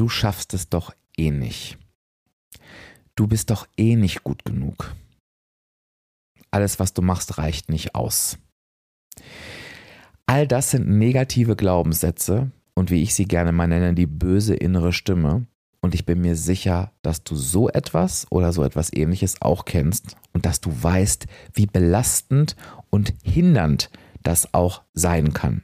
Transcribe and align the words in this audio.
du 0.00 0.08
schaffst 0.08 0.54
es 0.54 0.70
doch 0.70 0.94
eh 1.18 1.30
nicht. 1.30 1.76
Du 3.16 3.26
bist 3.26 3.50
doch 3.50 3.68
eh 3.76 3.96
nicht 3.96 4.24
gut 4.24 4.46
genug. 4.46 4.94
Alles, 6.50 6.78
was 6.78 6.94
du 6.94 7.02
machst, 7.02 7.36
reicht 7.36 7.68
nicht 7.68 7.94
aus. 7.94 8.38
All 10.24 10.46
das 10.46 10.70
sind 10.70 10.88
negative 10.88 11.54
Glaubenssätze 11.54 12.50
und 12.74 12.90
wie 12.90 13.02
ich 13.02 13.14
sie 13.14 13.26
gerne 13.26 13.52
mal 13.52 13.66
nenne, 13.66 13.92
die 13.92 14.06
böse 14.06 14.54
innere 14.54 14.94
Stimme. 14.94 15.46
Und 15.82 15.94
ich 15.94 16.06
bin 16.06 16.22
mir 16.22 16.34
sicher, 16.34 16.92
dass 17.02 17.22
du 17.22 17.36
so 17.36 17.68
etwas 17.68 18.26
oder 18.30 18.54
so 18.54 18.64
etwas 18.64 18.92
ähnliches 18.92 19.42
auch 19.42 19.66
kennst 19.66 20.16
und 20.32 20.46
dass 20.46 20.62
du 20.62 20.70
weißt, 20.82 21.26
wie 21.52 21.66
belastend 21.66 22.56
und 22.88 23.12
hindernd 23.22 23.90
das 24.22 24.54
auch 24.54 24.82
sein 24.94 25.34
kann. 25.34 25.62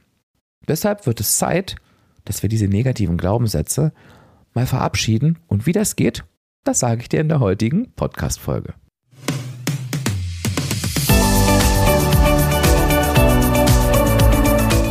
Deshalb 0.67 1.07
wird 1.07 1.19
es 1.21 1.37
Zeit, 1.37 1.75
dass 2.23 2.43
wir 2.43 2.49
diese 2.49 2.67
negativen 2.67 3.17
Glaubenssätze 3.17 3.93
mal 4.57 4.65
verabschieden. 4.65 5.37
Und 5.47 5.67
wie 5.67 5.71
das 5.71 5.95
geht, 5.95 6.25
das 6.63 6.79
sage 6.79 7.01
ich 7.01 7.09
dir 7.09 7.21
in 7.21 7.29
der 7.29 7.39
heutigen 7.39 7.93
Podcast-Folge. 7.93 8.73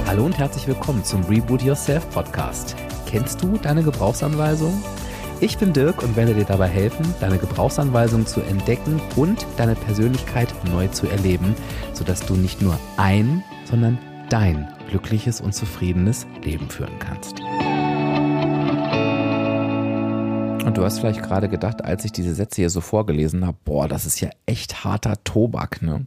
Hallo 0.07 0.25
und 0.25 0.39
herzlich 0.39 0.69
willkommen 0.69 1.03
zum 1.03 1.25
Reboot 1.25 1.63
Yourself 1.63 2.09
Podcast. 2.11 2.77
Kennst 3.07 3.43
du 3.43 3.59
deine 3.59 3.83
Gebrauchsanweisung? 3.83 4.73
Ich 5.41 5.59
bin 5.59 5.73
Dirk 5.73 6.01
und 6.03 6.15
werde 6.15 6.33
dir 6.33 6.45
dabei 6.45 6.69
helfen, 6.69 7.05
deine 7.21 7.37
Gebrauchsanweisung 7.37 8.25
zu 8.25 8.43
entdecken 8.43 9.01
und 9.17 9.47
deine 9.57 9.75
Persönlichkeit 9.75 10.49
neu 10.71 10.87
zu 10.89 11.09
erleben, 11.09 11.57
sodass 11.93 12.25
du 12.25 12.37
nicht 12.37 12.63
nur 12.63 12.79
ein, 12.97 13.43
sondern 13.65 13.99
dein 14.31 14.73
glückliches 14.89 15.41
und 15.41 15.55
zufriedenes 15.55 16.25
Leben 16.43 16.71
führen 16.71 16.99
kannst. 17.01 17.43
Und 20.67 20.77
du 20.77 20.85
hast 20.85 20.99
vielleicht 20.99 21.23
gerade 21.23 21.49
gedacht, 21.49 21.85
als 21.85 22.05
ich 22.05 22.11
diese 22.11 22.35
Sätze 22.35 22.57
hier 22.57 22.71
so 22.71 22.81
vorgelesen 22.81 23.47
habe, 23.47 23.57
boah, 23.65 23.87
das 23.87 24.05
ist 24.05 24.21
ja 24.21 24.31
echt 24.47 24.85
harter 24.85 25.23
Tobak, 25.23 25.81
ne? 25.81 26.07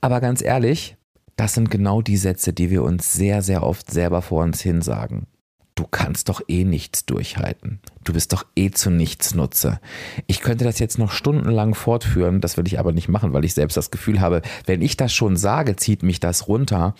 Aber 0.00 0.20
ganz 0.22 0.40
ehrlich, 0.42 0.96
das 1.36 1.52
sind 1.52 1.70
genau 1.70 2.00
die 2.00 2.16
Sätze, 2.16 2.54
die 2.54 2.70
wir 2.70 2.84
uns 2.84 3.12
sehr, 3.12 3.42
sehr 3.42 3.62
oft 3.62 3.90
selber 3.90 4.22
vor 4.22 4.44
uns 4.44 4.62
hinsagen 4.62 5.26
du 5.74 5.86
kannst 5.90 6.28
doch 6.28 6.42
eh 6.48 6.64
nichts 6.64 7.06
durchhalten. 7.06 7.80
Du 8.04 8.12
bist 8.12 8.32
doch 8.32 8.44
eh 8.56 8.70
zu 8.70 8.90
nichts 8.90 9.34
Nutze. 9.34 9.80
Ich 10.26 10.40
könnte 10.40 10.64
das 10.64 10.78
jetzt 10.78 10.98
noch 10.98 11.12
stundenlang 11.12 11.74
fortführen, 11.74 12.40
das 12.40 12.56
will 12.56 12.66
ich 12.66 12.78
aber 12.78 12.92
nicht 12.92 13.08
machen, 13.08 13.32
weil 13.32 13.44
ich 13.44 13.54
selbst 13.54 13.76
das 13.76 13.90
Gefühl 13.90 14.20
habe, 14.20 14.42
wenn 14.66 14.82
ich 14.82 14.96
das 14.96 15.12
schon 15.12 15.36
sage, 15.36 15.76
zieht 15.76 16.02
mich 16.02 16.20
das 16.20 16.48
runter. 16.48 16.94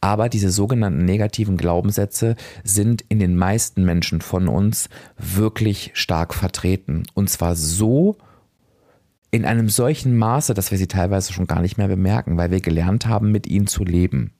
Aber 0.00 0.28
diese 0.28 0.50
sogenannten 0.50 1.04
negativen 1.04 1.56
Glaubenssätze 1.56 2.36
sind 2.64 3.02
in 3.08 3.18
den 3.18 3.36
meisten 3.36 3.84
Menschen 3.84 4.20
von 4.20 4.48
uns 4.48 4.88
wirklich 5.16 5.90
stark 5.94 6.34
vertreten. 6.34 7.04
Und 7.14 7.30
zwar 7.30 7.54
so, 7.54 8.16
in 9.30 9.44
einem 9.44 9.68
solchen 9.68 10.16
Maße, 10.16 10.54
dass 10.54 10.70
wir 10.70 10.78
sie 10.78 10.88
teilweise 10.88 11.32
schon 11.32 11.46
gar 11.46 11.60
nicht 11.60 11.76
mehr 11.76 11.88
bemerken, 11.88 12.38
weil 12.38 12.50
wir 12.50 12.60
gelernt 12.60 13.06
haben, 13.06 13.30
mit 13.30 13.46
ihnen 13.46 13.66
zu 13.66 13.84
leben. 13.84 14.32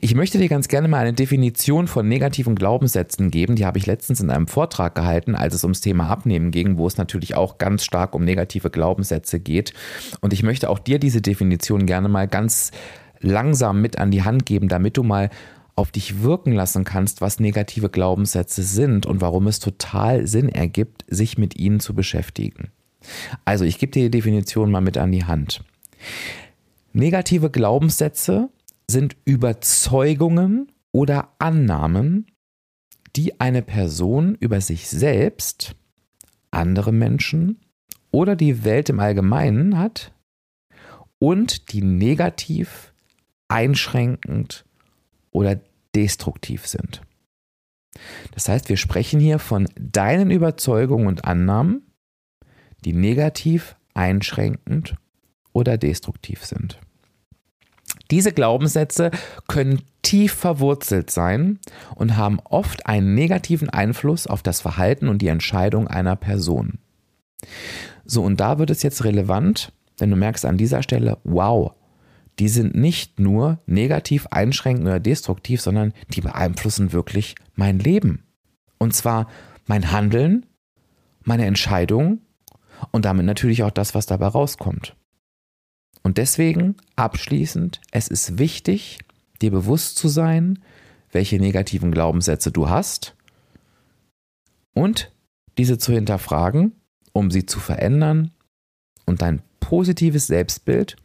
Ich 0.00 0.14
möchte 0.14 0.38
dir 0.38 0.48
ganz 0.48 0.68
gerne 0.68 0.88
mal 0.88 0.98
eine 0.98 1.12
Definition 1.12 1.86
von 1.86 2.08
negativen 2.08 2.54
Glaubenssätzen 2.54 3.30
geben. 3.30 3.56
Die 3.56 3.64
habe 3.64 3.78
ich 3.78 3.86
letztens 3.86 4.20
in 4.20 4.30
einem 4.30 4.48
Vortrag 4.48 4.94
gehalten, 4.94 5.34
als 5.34 5.54
es 5.54 5.64
ums 5.64 5.80
Thema 5.80 6.08
Abnehmen 6.08 6.50
ging, 6.50 6.78
wo 6.78 6.86
es 6.86 6.96
natürlich 6.96 7.34
auch 7.34 7.58
ganz 7.58 7.84
stark 7.84 8.14
um 8.14 8.24
negative 8.24 8.70
Glaubenssätze 8.70 9.40
geht. 9.40 9.72
Und 10.20 10.32
ich 10.32 10.42
möchte 10.42 10.68
auch 10.68 10.78
dir 10.78 10.98
diese 10.98 11.22
Definition 11.22 11.86
gerne 11.86 12.08
mal 12.08 12.26
ganz 12.26 12.72
langsam 13.20 13.80
mit 13.80 13.98
an 13.98 14.10
die 14.10 14.22
Hand 14.22 14.46
geben, 14.46 14.68
damit 14.68 14.96
du 14.96 15.02
mal 15.02 15.30
auf 15.76 15.90
dich 15.90 16.22
wirken 16.22 16.52
lassen 16.52 16.84
kannst, 16.84 17.20
was 17.20 17.40
negative 17.40 17.88
Glaubenssätze 17.88 18.62
sind 18.62 19.06
und 19.06 19.20
warum 19.20 19.46
es 19.46 19.58
total 19.58 20.26
Sinn 20.26 20.48
ergibt, 20.48 21.04
sich 21.08 21.36
mit 21.36 21.56
ihnen 21.56 21.80
zu 21.80 21.94
beschäftigen. 21.94 22.70
Also, 23.44 23.64
ich 23.64 23.78
gebe 23.78 23.92
dir 23.92 24.04
die 24.04 24.18
Definition 24.18 24.70
mal 24.70 24.80
mit 24.80 24.96
an 24.96 25.12
die 25.12 25.24
Hand. 25.24 25.64
Negative 26.92 27.50
Glaubenssätze 27.50 28.48
sind 28.88 29.16
Überzeugungen 29.24 30.72
oder 30.92 31.32
Annahmen, 31.38 32.26
die 33.16 33.40
eine 33.40 33.62
Person 33.62 34.36
über 34.40 34.60
sich 34.60 34.88
selbst, 34.88 35.74
andere 36.50 36.92
Menschen 36.92 37.60
oder 38.10 38.36
die 38.36 38.64
Welt 38.64 38.88
im 38.88 39.00
Allgemeinen 39.00 39.78
hat 39.78 40.12
und 41.18 41.72
die 41.72 41.82
negativ, 41.82 42.92
einschränkend 43.48 44.64
oder 45.30 45.60
destruktiv 45.94 46.66
sind. 46.66 47.02
Das 48.32 48.48
heißt, 48.48 48.68
wir 48.68 48.76
sprechen 48.76 49.20
hier 49.20 49.38
von 49.38 49.68
deinen 49.78 50.30
Überzeugungen 50.30 51.06
und 51.06 51.24
Annahmen, 51.24 51.86
die 52.84 52.92
negativ, 52.92 53.76
einschränkend 53.94 54.96
oder 55.52 55.78
destruktiv 55.78 56.44
sind. 56.44 56.80
Diese 58.14 58.30
Glaubenssätze 58.30 59.10
können 59.48 59.82
tief 60.02 60.34
verwurzelt 60.34 61.10
sein 61.10 61.58
und 61.96 62.16
haben 62.16 62.38
oft 62.44 62.86
einen 62.86 63.16
negativen 63.16 63.70
Einfluss 63.70 64.28
auf 64.28 64.40
das 64.40 64.60
Verhalten 64.60 65.08
und 65.08 65.20
die 65.20 65.26
Entscheidung 65.26 65.88
einer 65.88 66.14
Person. 66.14 66.78
So, 68.04 68.22
und 68.22 68.38
da 68.38 68.60
wird 68.60 68.70
es 68.70 68.84
jetzt 68.84 69.02
relevant, 69.02 69.72
wenn 69.98 70.10
du 70.10 70.16
merkst 70.16 70.44
an 70.44 70.56
dieser 70.56 70.84
Stelle, 70.84 71.18
wow, 71.24 71.72
die 72.38 72.46
sind 72.46 72.76
nicht 72.76 73.18
nur 73.18 73.58
negativ, 73.66 74.28
einschränkend 74.28 74.86
oder 74.86 75.00
destruktiv, 75.00 75.60
sondern 75.60 75.92
die 76.10 76.20
beeinflussen 76.20 76.92
wirklich 76.92 77.34
mein 77.56 77.80
Leben. 77.80 78.22
Und 78.78 78.94
zwar 78.94 79.26
mein 79.66 79.90
Handeln, 79.90 80.46
meine 81.24 81.46
Entscheidung 81.46 82.20
und 82.92 83.06
damit 83.06 83.26
natürlich 83.26 83.64
auch 83.64 83.72
das, 83.72 83.96
was 83.96 84.06
dabei 84.06 84.28
rauskommt. 84.28 84.94
Und 86.04 86.18
deswegen 86.18 86.76
abschließend, 86.96 87.80
es 87.90 88.08
ist 88.08 88.38
wichtig, 88.38 88.98
dir 89.40 89.50
bewusst 89.50 89.96
zu 89.96 90.08
sein, 90.08 90.60
welche 91.10 91.38
negativen 91.38 91.90
Glaubenssätze 91.90 92.52
du 92.52 92.68
hast 92.68 93.16
und 94.74 95.10
diese 95.56 95.78
zu 95.78 95.92
hinterfragen, 95.92 96.72
um 97.12 97.30
sie 97.30 97.46
zu 97.46 97.58
verändern 97.58 98.32
und 99.06 99.22
dein 99.22 99.42
positives 99.60 100.26
Selbstbild 100.26 100.96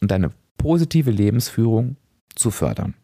und 0.00 0.10
deine 0.10 0.32
positive 0.56 1.10
Lebensführung 1.10 1.96
zu 2.34 2.50
fördern. 2.50 2.94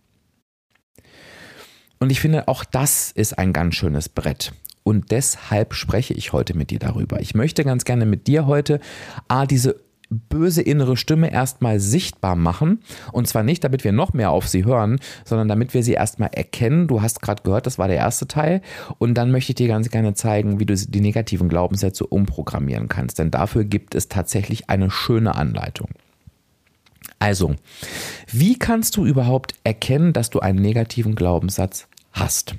Und 2.01 2.11
ich 2.11 2.21
finde, 2.21 2.49
auch 2.49 2.65
das 2.65 3.13
ist 3.13 3.39
ein 3.39 3.53
ganz 3.53 3.77
schönes 3.77 4.09
Brett. 4.09 4.53
Und 4.83 5.13
deshalb 5.13 5.75
spreche 5.75 6.15
ich 6.15 6.33
heute 6.33 6.55
mit 6.55 6.71
dir 6.71 6.79
darüber. 6.79 7.21
Ich 7.21 7.35
möchte 7.35 7.65
ganz 7.65 7.85
gerne 7.85 8.05
mit 8.07 8.27
dir 8.27 8.47
heute 8.47 8.81
A, 9.29 9.47
diese 9.47 9.84
böse 10.11 10.63
innere 10.63 10.97
Stimme 10.97 11.33
erstmal 11.33 11.81
sichtbar 11.81 12.37
machen. 12.37 12.81
Und 13.13 13.27
zwar 13.27 13.43
nicht, 13.43 13.65
damit 13.65 13.85
wir 13.85 13.93
noch 13.93 14.13
mehr 14.13 14.31
auf 14.31 14.49
sie 14.49 14.65
hören, 14.65 14.99
sondern 15.25 15.49
damit 15.49 15.75
wir 15.75 15.83
sie 15.83 15.93
erstmal 15.93 16.31
erkennen. 16.33 16.87
Du 16.87 17.03
hast 17.03 17.23
gerade 17.23 17.43
gehört, 17.43 17.67
das 17.67 17.79
war 17.79 17.89
der 17.89 17.97
erste 17.97 18.29
Teil. 18.29 18.61
Und 18.99 19.15
dann 19.15 19.31
möchte 19.31 19.53
ich 19.53 19.57
dir 19.57 19.69
ganz 19.69 19.91
gerne 19.91 20.15
zeigen, 20.15 20.61
wie 20.61 20.67
du 20.67 20.75
die 20.75 21.01
negativen 21.01 21.49
Glaubenssätze 21.49 22.07
umprogrammieren 22.07 22.89
kannst. 22.89 23.19
Denn 23.19 23.31
dafür 23.31 23.65
gibt 23.65 23.95
es 23.95 24.09
tatsächlich 24.09 24.71
eine 24.71 24.91
schöne 24.91 25.35
Anleitung. 25.35 25.89
Also, 27.19 27.55
wie 28.31 28.59
kannst 28.59 28.97
du 28.97 29.07
überhaupt 29.07 29.55
erkennen, 29.65 30.13
dass 30.13 30.31
du 30.31 30.41
einen 30.41 30.61
negativen 30.61 31.15
Glaubenssatz 31.15 31.87
hast? 32.13 32.55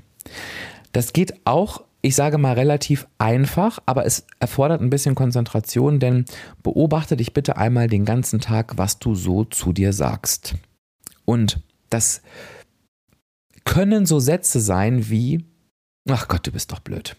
Das 0.91 1.13
geht 1.13 1.33
auch 1.45 1.83
ich 2.05 2.15
sage 2.15 2.37
mal 2.37 2.53
relativ 2.53 3.07
einfach, 3.17 3.79
aber 3.87 4.05
es 4.05 4.27
erfordert 4.39 4.79
ein 4.79 4.91
bisschen 4.91 5.15
Konzentration, 5.15 5.99
denn 5.99 6.25
beobachte 6.61 7.17
dich 7.17 7.33
bitte 7.33 7.57
einmal 7.57 7.87
den 7.87 8.05
ganzen 8.05 8.39
Tag, 8.39 8.77
was 8.77 8.99
du 8.99 9.15
so 9.15 9.43
zu 9.43 9.73
dir 9.73 9.91
sagst. 9.91 10.53
Und 11.25 11.61
das 11.89 12.21
können 13.63 14.05
so 14.05 14.19
Sätze 14.19 14.59
sein 14.59 15.09
wie, 15.09 15.45
ach 16.07 16.27
Gott, 16.27 16.45
du 16.45 16.51
bist 16.51 16.71
doch 16.71 16.79
blöd. 16.79 17.15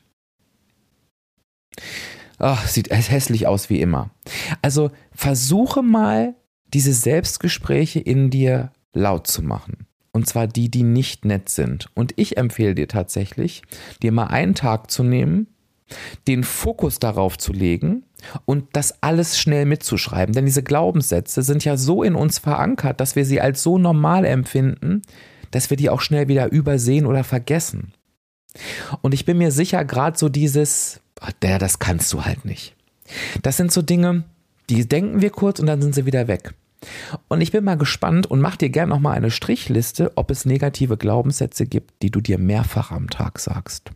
Ach, 2.38 2.68
sieht 2.68 2.90
hässlich 2.90 3.48
aus 3.48 3.68
wie 3.68 3.80
immer. 3.80 4.10
Also 4.62 4.92
versuche 5.10 5.82
mal, 5.82 6.36
diese 6.72 6.92
Selbstgespräche 6.92 7.98
in 7.98 8.30
dir 8.30 8.72
laut 8.92 9.26
zu 9.26 9.42
machen. 9.42 9.88
Und 10.16 10.26
zwar 10.26 10.46
die, 10.46 10.70
die 10.70 10.82
nicht 10.82 11.26
nett 11.26 11.50
sind. 11.50 11.90
Und 11.92 12.14
ich 12.16 12.38
empfehle 12.38 12.74
dir 12.74 12.88
tatsächlich, 12.88 13.60
dir 14.02 14.12
mal 14.12 14.28
einen 14.28 14.54
Tag 14.54 14.90
zu 14.90 15.02
nehmen, 15.02 15.46
den 16.26 16.42
Fokus 16.42 16.98
darauf 16.98 17.36
zu 17.36 17.52
legen 17.52 18.02
und 18.46 18.64
das 18.72 19.02
alles 19.02 19.38
schnell 19.38 19.66
mitzuschreiben. 19.66 20.34
Denn 20.34 20.46
diese 20.46 20.62
Glaubenssätze 20.62 21.42
sind 21.42 21.66
ja 21.66 21.76
so 21.76 22.02
in 22.02 22.14
uns 22.14 22.38
verankert, 22.38 22.98
dass 22.98 23.14
wir 23.14 23.26
sie 23.26 23.42
als 23.42 23.62
so 23.62 23.76
normal 23.76 24.24
empfinden, 24.24 25.02
dass 25.50 25.68
wir 25.68 25.76
die 25.76 25.90
auch 25.90 26.00
schnell 26.00 26.28
wieder 26.28 26.50
übersehen 26.50 27.04
oder 27.04 27.22
vergessen. 27.22 27.92
Und 29.02 29.12
ich 29.12 29.26
bin 29.26 29.36
mir 29.36 29.50
sicher, 29.50 29.84
gerade 29.84 30.16
so 30.16 30.30
dieses, 30.30 31.02
oh, 31.20 31.28
der, 31.42 31.58
das 31.58 31.78
kannst 31.78 32.10
du 32.14 32.24
halt 32.24 32.46
nicht. 32.46 32.74
Das 33.42 33.58
sind 33.58 33.70
so 33.70 33.82
Dinge, 33.82 34.24
die 34.70 34.88
denken 34.88 35.20
wir 35.20 35.28
kurz 35.28 35.60
und 35.60 35.66
dann 35.66 35.82
sind 35.82 35.94
sie 35.94 36.06
wieder 36.06 36.26
weg. 36.26 36.54
Und 37.28 37.40
ich 37.40 37.52
bin 37.52 37.64
mal 37.64 37.76
gespannt 37.76 38.26
und 38.26 38.40
mach 38.40 38.56
dir 38.56 38.68
gerne 38.68 38.90
noch 38.90 39.00
mal 39.00 39.12
eine 39.12 39.30
Strichliste, 39.30 40.12
ob 40.16 40.30
es 40.30 40.44
negative 40.44 40.96
Glaubenssätze 40.96 41.66
gibt, 41.66 42.02
die 42.02 42.10
du 42.10 42.20
dir 42.20 42.38
mehrfach 42.38 42.90
am 42.90 43.10
Tag 43.10 43.38
sagst. 43.38 43.90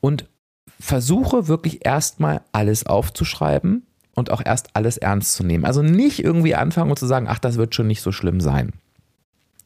Und 0.00 0.28
versuche 0.78 1.48
wirklich 1.48 1.84
erstmal 1.86 2.42
alles 2.52 2.86
aufzuschreiben 2.86 3.86
und 4.14 4.30
auch 4.30 4.42
erst 4.44 4.74
alles 4.74 4.96
ernst 4.98 5.34
zu 5.34 5.44
nehmen. 5.44 5.64
Also 5.64 5.82
nicht 5.82 6.22
irgendwie 6.22 6.54
anfangen 6.54 6.90
und 6.90 6.98
zu 6.98 7.06
sagen, 7.06 7.26
ach, 7.28 7.38
das 7.38 7.56
wird 7.56 7.74
schon 7.74 7.86
nicht 7.86 8.02
so 8.02 8.12
schlimm 8.12 8.40
sein, 8.40 8.72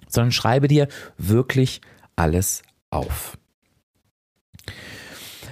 sondern 0.08 0.32
schreibe 0.32 0.68
dir 0.68 0.88
wirklich 1.16 1.80
alles 2.16 2.62
auf. 2.90 3.38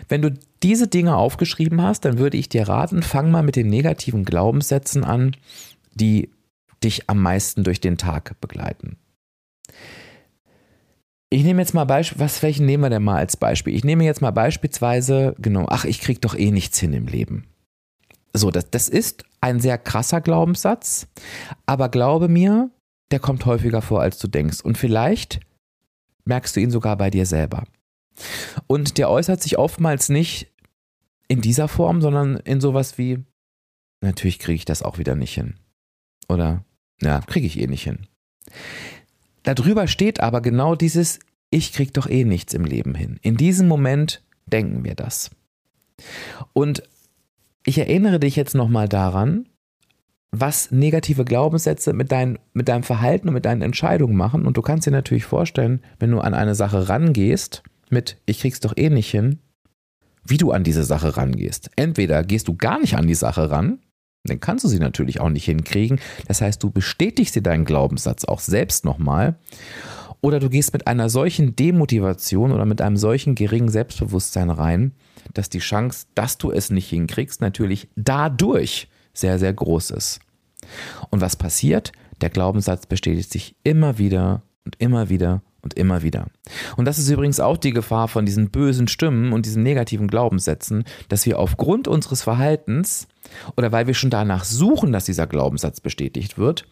Wenn 0.09 0.23
du 0.23 0.35
diese 0.63 0.87
Dinge 0.87 1.17
aufgeschrieben 1.17 1.83
hast, 1.83 2.05
dann 2.05 2.19
würde 2.19 2.37
ich 2.37 2.49
dir 2.49 2.69
raten, 2.69 3.03
fang 3.03 3.31
mal 3.31 3.43
mit 3.43 3.57
den 3.57 3.69
negativen 3.69 4.25
Glaubenssätzen 4.25 5.03
an, 5.03 5.37
die 5.95 6.31
dich 6.85 7.09
am 7.09 7.21
meisten 7.21 7.65
durch 7.65 7.81
den 7.81 7.99
Tag 7.99 8.41
begleiten. 8.41 8.97
Ich 11.31 11.43
nehme 11.43 11.63
jetzt 11.63 11.75
mal 11.75 11.85
Beispiel, 11.85 12.21
was, 12.21 12.43
welchen 12.43 12.67
nehmen 12.67 12.85
wir 12.85 12.91
denn 12.91 13.03
mal 13.03 13.17
als 13.17 13.37
Beispiel? 13.37 13.75
Ich 13.75 13.83
nehme 13.83 14.05
jetzt 14.05 14.21
mal 14.21 14.31
beispielsweise, 14.31 15.35
genau, 15.39 15.67
ach, 15.69 15.85
ich 15.85 16.01
krieg 16.01 16.21
doch 16.21 16.37
eh 16.37 16.53
nichts 16.53 16.79
hin 16.79 16.93
im 16.93 17.09
Leben. 17.09 17.47
So, 18.33 18.51
das, 18.51 18.71
das 18.71 18.89
ist 18.89 19.25
ein 19.41 19.59
sehr 19.59 19.79
krasser 19.79 20.21
Glaubenssatz, 20.21 21.09
aber 21.67 21.89
glaube 21.89 22.29
mir, 22.29 22.71
der 23.11 23.21
kommt 23.21 23.47
häufiger 23.47 23.83
vor, 23.83 24.01
als 24.01 24.19
du 24.19 24.29
denkst. 24.29 24.61
Und 24.61 24.79
vielleicht 24.79 25.41
merkst 26.25 26.55
du 26.55 26.61
ihn 26.61 26.71
sogar 26.71 26.97
bei 26.97 27.11
dir 27.11 27.27
selber. 27.27 27.65
Und 28.67 28.99
der 28.99 29.11
äußert 29.11 29.43
sich 29.43 29.59
oftmals 29.59 30.09
nicht 30.09 30.53
in 31.29 31.41
dieser 31.41 31.69
Form, 31.69 32.01
sondern 32.01 32.37
in 32.37 32.61
sowas 32.61 32.99
wie, 32.99 33.25
natürlich 34.01 34.39
kriege 34.39 34.57
ich 34.57 34.65
das 34.65 34.83
auch 34.83 34.99
wieder 34.99 35.15
nicht 35.15 35.35
hin. 35.35 35.55
Oder, 36.29 36.65
ja, 37.03 37.21
kriege 37.21 37.47
ich 37.47 37.59
eh 37.59 37.67
nicht 37.67 37.85
hin. 37.85 38.07
Darüber 39.43 39.87
steht 39.87 40.21
aber 40.21 40.41
genau 40.41 40.75
dieses, 40.75 41.19
ich 41.51 41.73
kriege 41.73 41.93
doch 41.93 42.09
eh 42.09 42.25
nichts 42.25 42.55
im 42.55 42.65
Leben 42.65 42.95
hin. 42.95 43.19
In 43.23 43.37
diesem 43.37 43.69
Moment 43.69 44.23
denken 44.47 44.85
wir 44.85 44.95
das. 44.95 45.31
Und 46.53 46.83
ich 47.67 47.79
erinnere 47.79 48.21
dich 48.21 48.37
jetzt 48.37 48.55
nochmal 48.55 48.89
daran, 48.89 49.47
was 50.31 50.71
negative 50.71 51.25
Glaubenssätze 51.25 51.93
mit, 51.93 52.11
dein, 52.11 52.39
mit 52.53 52.69
deinem 52.69 52.83
Verhalten 52.83 53.29
und 53.29 53.35
mit 53.35 53.45
deinen 53.45 53.63
Entscheidungen 53.63 54.17
machen. 54.17 54.47
Und 54.47 54.57
du 54.57 54.63
kannst 54.63 54.87
dir 54.87 54.91
natürlich 54.91 55.25
vorstellen, 55.25 55.81
wenn 55.99 56.11
du 56.11 56.21
an 56.21 56.35
eine 56.35 56.55
Sache 56.55 56.89
rangehst, 56.89 57.63
mit 57.91 58.19
ich 58.27 58.41
krieg's 58.41 58.61
doch 58.61 58.77
eh 58.77 58.91
nicht 58.91 59.11
hin, 59.11 59.39
wie 60.25 60.39
du 60.39 60.51
an 60.51 60.65
diese 60.65 60.85
Sache 60.85 61.17
rangehst. 61.17 61.71
Entweder 61.77 62.25
gehst 62.25 62.49
du 62.49 62.57
gar 62.57 62.81
nicht 62.81 62.97
an 62.97 63.07
die 63.07 63.15
Sache 63.15 63.51
ran, 63.51 63.79
dann 64.25 64.41
kannst 64.41 64.65
du 64.65 64.69
sie 64.69 64.79
natürlich 64.79 65.21
auch 65.21 65.29
nicht 65.29 65.45
hinkriegen. 65.45 66.01
Das 66.27 66.41
heißt, 66.41 66.63
du 66.63 66.71
bestätigst 66.71 67.35
dir 67.35 67.43
deinen 67.43 67.65
Glaubenssatz 67.65 68.25
auch 68.25 68.41
selbst 68.41 68.85
nochmal. 68.85 69.37
Oder 70.23 70.41
du 70.41 70.49
gehst 70.49 70.73
mit 70.73 70.87
einer 70.87 71.11
solchen 71.11 71.55
Demotivation 71.55 72.51
oder 72.51 72.65
mit 72.65 72.81
einem 72.81 72.97
solchen 72.97 73.35
geringen 73.35 73.69
Selbstbewusstsein 73.69 74.49
rein, 74.49 74.93
dass 75.35 75.51
die 75.51 75.59
Chance, 75.59 76.07
dass 76.15 76.39
du 76.39 76.51
es 76.51 76.71
nicht 76.71 76.89
hinkriegst, 76.89 77.43
natürlich 77.43 77.89
dadurch 77.97 78.89
sehr, 79.13 79.39
sehr 79.39 79.53
groß 79.53 79.91
ist. 79.91 80.21
Und 81.11 81.21
was 81.21 81.37
passiert? 81.37 81.93
Der 82.23 82.31
Glaubenssatz 82.31 82.87
bestätigt 82.87 83.31
sich 83.31 83.57
immer 83.65 83.99
wieder 83.99 84.43
und 84.65 84.77
immer 84.79 85.11
wieder 85.11 85.43
und 85.65 85.75
immer 85.75 86.03
wieder. 86.03 86.27
Und 86.77 86.85
das 86.85 86.99
ist 86.99 87.09
übrigens 87.09 87.41
auch 87.41 87.57
die 87.57 87.73
Gefahr 87.73 88.07
von 88.07 88.27
diesen 88.27 88.51
bösen 88.51 88.87
Stimmen 88.87 89.33
und 89.33 89.47
diesen 89.47 89.63
negativen 89.63 90.07
Glaubenssätzen, 90.07 90.85
dass 91.09 91.27
wir 91.27 91.39
aufgrund 91.39 91.89
unseres 91.89 92.23
Verhaltens 92.23 93.09
oder 93.57 93.73
weil 93.73 93.87
wir 93.87 93.95
schon 93.95 94.11
danach 94.11 94.45
suchen, 94.45 94.93
dass 94.93 95.07
dieser 95.07 95.27
Glaubenssatz 95.27 95.81
bestätigt 95.81 96.39
wird, 96.39 96.67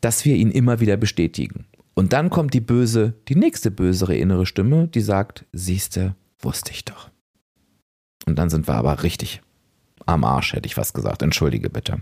dass 0.00 0.24
wir 0.24 0.36
ihn 0.36 0.50
immer 0.50 0.78
wieder 0.78 0.96
bestätigen. 0.96 1.64
Und 1.94 2.12
dann 2.12 2.30
kommt 2.30 2.54
die 2.54 2.60
böse, 2.60 3.14
die 3.28 3.36
nächste 3.36 3.70
bösere 3.70 4.16
innere 4.16 4.46
Stimme, 4.46 4.88
die 4.88 5.00
sagt, 5.00 5.44
siehste, 5.52 6.14
wusste 6.38 6.70
ich 6.72 6.84
doch. 6.84 7.10
Und 8.26 8.38
dann 8.38 8.50
sind 8.50 8.68
wir 8.68 8.74
aber 8.74 9.02
richtig 9.02 9.42
am 10.06 10.24
Arsch, 10.24 10.52
hätte 10.52 10.66
ich 10.66 10.74
fast 10.74 10.94
gesagt. 10.94 11.22
Entschuldige 11.22 11.70
bitte. 11.70 11.98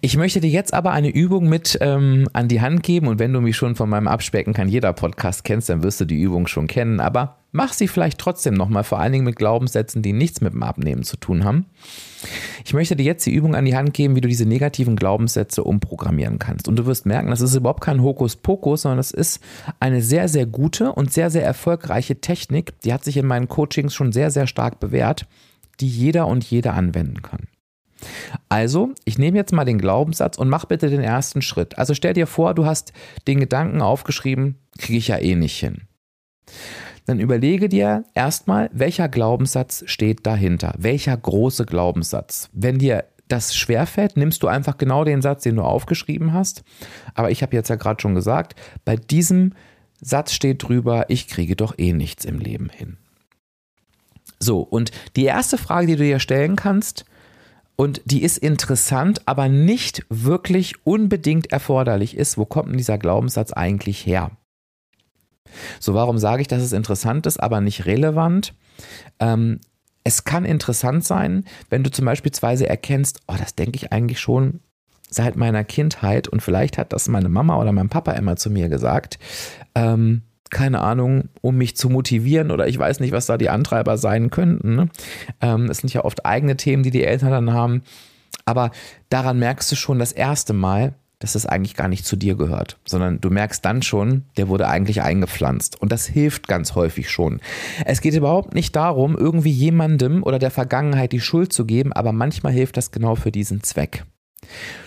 Ich 0.00 0.16
möchte 0.16 0.40
dir 0.40 0.50
jetzt 0.50 0.74
aber 0.74 0.92
eine 0.92 1.08
Übung 1.08 1.48
mit 1.48 1.78
ähm, 1.80 2.28
an 2.32 2.48
die 2.48 2.60
Hand 2.60 2.82
geben 2.82 3.08
und 3.08 3.18
wenn 3.18 3.32
du 3.32 3.40
mich 3.40 3.56
schon 3.56 3.76
von 3.76 3.88
meinem 3.88 4.08
Abspecken 4.08 4.52
kann 4.52 4.68
jeder 4.68 4.92
Podcast 4.92 5.44
kennst, 5.44 5.68
dann 5.68 5.82
wirst 5.82 6.00
du 6.00 6.04
die 6.04 6.20
Übung 6.20 6.46
schon 6.46 6.66
kennen, 6.66 7.00
aber 7.00 7.36
mach 7.52 7.72
sie 7.72 7.88
vielleicht 7.88 8.18
trotzdem 8.18 8.54
nochmal, 8.54 8.84
vor 8.84 9.00
allen 9.00 9.12
Dingen 9.12 9.24
mit 9.24 9.36
Glaubenssätzen, 9.36 10.02
die 10.02 10.12
nichts 10.12 10.40
mit 10.40 10.52
dem 10.52 10.62
Abnehmen 10.62 11.02
zu 11.02 11.16
tun 11.16 11.44
haben. 11.44 11.66
Ich 12.64 12.74
möchte 12.74 12.96
dir 12.96 13.04
jetzt 13.04 13.24
die 13.26 13.32
Übung 13.32 13.54
an 13.54 13.64
die 13.64 13.76
Hand 13.76 13.94
geben, 13.94 14.16
wie 14.16 14.20
du 14.20 14.28
diese 14.28 14.46
negativen 14.46 14.96
Glaubenssätze 14.96 15.64
umprogrammieren 15.64 16.38
kannst. 16.38 16.68
Und 16.68 16.76
du 16.76 16.86
wirst 16.86 17.06
merken, 17.06 17.30
das 17.30 17.40
ist 17.40 17.54
überhaupt 17.54 17.82
kein 17.82 18.02
Hokuspokus, 18.02 18.82
sondern 18.82 18.98
das 18.98 19.10
ist 19.10 19.40
eine 19.80 20.02
sehr, 20.02 20.28
sehr 20.28 20.46
gute 20.46 20.92
und 20.92 21.12
sehr, 21.12 21.30
sehr 21.30 21.44
erfolgreiche 21.44 22.20
Technik. 22.20 22.80
Die 22.80 22.92
hat 22.92 23.04
sich 23.04 23.16
in 23.16 23.26
meinen 23.26 23.48
Coachings 23.48 23.94
schon 23.94 24.12
sehr, 24.12 24.30
sehr 24.30 24.46
stark 24.46 24.80
bewährt, 24.80 25.26
die 25.80 25.88
jeder 25.88 26.26
und 26.26 26.44
jede 26.44 26.72
anwenden 26.72 27.22
kann. 27.22 27.48
Also, 28.48 28.92
ich 29.04 29.18
nehme 29.18 29.36
jetzt 29.36 29.52
mal 29.52 29.64
den 29.64 29.78
Glaubenssatz 29.78 30.38
und 30.38 30.48
mach 30.48 30.64
bitte 30.64 30.88
den 30.90 31.00
ersten 31.00 31.42
Schritt. 31.42 31.78
Also 31.78 31.94
stell 31.94 32.14
dir 32.14 32.26
vor, 32.26 32.54
du 32.54 32.66
hast 32.66 32.92
den 33.26 33.40
Gedanken 33.40 33.82
aufgeschrieben, 33.82 34.56
kriege 34.78 34.98
ich 34.98 35.08
ja 35.08 35.18
eh 35.18 35.34
nicht 35.34 35.58
hin. 35.58 35.82
Dann 37.06 37.20
überlege 37.20 37.68
dir 37.68 38.04
erstmal, 38.14 38.70
welcher 38.72 39.08
Glaubenssatz 39.08 39.82
steht 39.86 40.26
dahinter? 40.26 40.74
Welcher 40.76 41.16
große 41.16 41.64
Glaubenssatz? 41.64 42.50
Wenn 42.52 42.78
dir 42.78 43.04
das 43.28 43.56
schwerfällt, 43.56 44.16
nimmst 44.16 44.42
du 44.42 44.48
einfach 44.48 44.78
genau 44.78 45.04
den 45.04 45.22
Satz, 45.22 45.42
den 45.42 45.56
du 45.56 45.62
aufgeschrieben 45.62 46.32
hast. 46.32 46.64
Aber 47.14 47.30
ich 47.30 47.42
habe 47.42 47.56
jetzt 47.56 47.68
ja 47.68 47.76
gerade 47.76 48.00
schon 48.00 48.14
gesagt, 48.14 48.58
bei 48.84 48.96
diesem 48.96 49.54
Satz 50.00 50.32
steht 50.32 50.62
drüber, 50.62 51.06
ich 51.08 51.28
kriege 51.28 51.56
doch 51.56 51.78
eh 51.78 51.92
nichts 51.92 52.24
im 52.24 52.38
Leben 52.38 52.68
hin. 52.68 52.96
So, 54.38 54.60
und 54.60 54.92
die 55.16 55.24
erste 55.24 55.58
Frage, 55.58 55.88
die 55.88 55.96
du 55.96 56.04
dir 56.04 56.20
stellen 56.20 56.56
kannst, 56.56 57.04
und 57.80 58.02
die 58.04 58.24
ist 58.24 58.38
interessant, 58.38 59.22
aber 59.26 59.48
nicht 59.48 60.04
wirklich 60.10 60.74
unbedingt 60.84 61.52
erforderlich 61.52 62.16
ist, 62.16 62.36
wo 62.36 62.44
kommt 62.44 62.70
denn 62.70 62.76
dieser 62.76 62.98
Glaubenssatz 62.98 63.52
eigentlich 63.52 64.04
her? 64.04 64.32
So, 65.78 65.94
warum 65.94 66.18
sage 66.18 66.42
ich, 66.42 66.48
dass 66.48 66.60
es 66.60 66.72
interessant 66.72 67.24
ist, 67.26 67.38
aber 67.38 67.60
nicht 67.60 67.86
relevant? 67.86 68.52
Ähm, 69.20 69.60
es 70.02 70.24
kann 70.24 70.44
interessant 70.44 71.04
sein, 71.04 71.44
wenn 71.70 71.84
du 71.84 71.90
zum 71.90 72.04
Beispiel 72.04 72.32
erkennst, 72.66 73.20
oh, 73.28 73.36
das 73.38 73.54
denke 73.54 73.76
ich 73.76 73.92
eigentlich 73.92 74.18
schon 74.18 74.58
seit 75.08 75.36
meiner 75.36 75.62
Kindheit 75.62 76.26
und 76.26 76.42
vielleicht 76.42 76.78
hat 76.78 76.92
das 76.92 77.06
meine 77.06 77.28
Mama 77.28 77.60
oder 77.60 77.70
mein 77.70 77.88
Papa 77.88 78.12
immer 78.12 78.34
zu 78.34 78.50
mir 78.50 78.68
gesagt. 78.68 79.20
Ähm, 79.76 80.22
keine 80.50 80.80
Ahnung, 80.80 81.28
um 81.40 81.56
mich 81.56 81.76
zu 81.76 81.88
motivieren 81.88 82.50
oder 82.50 82.68
ich 82.68 82.78
weiß 82.78 83.00
nicht, 83.00 83.12
was 83.12 83.26
da 83.26 83.38
die 83.38 83.50
Antreiber 83.50 83.96
sein 83.98 84.30
könnten. 84.30 84.74
Ne? 84.74 84.88
Ähm, 85.40 85.70
es 85.70 85.78
sind 85.78 85.92
ja 85.92 86.04
oft 86.04 86.26
eigene 86.26 86.56
Themen, 86.56 86.82
die 86.82 86.90
die 86.90 87.04
Eltern 87.04 87.30
dann 87.30 87.52
haben. 87.52 87.82
Aber 88.44 88.70
daran 89.10 89.38
merkst 89.38 89.70
du 89.70 89.76
schon 89.76 89.98
das 89.98 90.12
erste 90.12 90.52
Mal, 90.52 90.94
dass 91.18 91.34
es 91.34 91.46
eigentlich 91.46 91.74
gar 91.74 91.88
nicht 91.88 92.06
zu 92.06 92.16
dir 92.16 92.36
gehört, 92.36 92.78
sondern 92.84 93.20
du 93.20 93.30
merkst 93.30 93.64
dann 93.64 93.82
schon, 93.82 94.24
der 94.36 94.48
wurde 94.48 94.68
eigentlich 94.68 95.02
eingepflanzt. 95.02 95.80
Und 95.80 95.90
das 95.90 96.06
hilft 96.06 96.46
ganz 96.46 96.74
häufig 96.74 97.10
schon. 97.10 97.40
Es 97.84 98.00
geht 98.00 98.14
überhaupt 98.14 98.54
nicht 98.54 98.76
darum, 98.76 99.16
irgendwie 99.16 99.50
jemandem 99.50 100.22
oder 100.22 100.38
der 100.38 100.50
Vergangenheit 100.50 101.12
die 101.12 101.20
Schuld 101.20 101.52
zu 101.52 101.64
geben, 101.64 101.92
aber 101.92 102.12
manchmal 102.12 102.52
hilft 102.52 102.76
das 102.76 102.92
genau 102.92 103.16
für 103.16 103.32
diesen 103.32 103.62
Zweck. 103.62 104.04